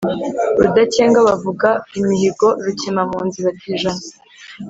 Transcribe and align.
rudakenga 0.61 1.19
bavuga 1.27 1.69
imihigo, 1.99 2.47
rukemampunzi 2.65 3.39
batijana, 3.45 4.03